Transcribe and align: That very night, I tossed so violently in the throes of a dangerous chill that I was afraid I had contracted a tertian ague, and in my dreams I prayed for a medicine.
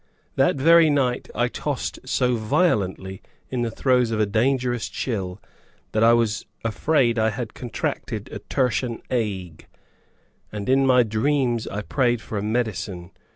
That 0.35 0.55
very 0.55 0.89
night, 0.89 1.29
I 1.35 1.47
tossed 1.47 1.99
so 2.05 2.35
violently 2.35 3.21
in 3.51 3.61
the 3.61 3.69
throes 3.69 4.09
of 4.09 4.19
a 4.19 4.25
dangerous 4.25 4.89
chill 4.89 5.39
that 5.91 6.03
I 6.03 6.11
was 6.11 6.47
afraid 6.65 7.19
I 7.19 7.29
had 7.29 7.53
contracted 7.53 8.27
a 8.31 8.39
tertian 8.39 9.03
ague, 9.11 9.67
and 10.51 10.67
in 10.67 10.87
my 10.87 11.03
dreams 11.03 11.67
I 11.67 11.83
prayed 11.83 12.19
for 12.19 12.39
a 12.39 12.41
medicine. 12.41 13.11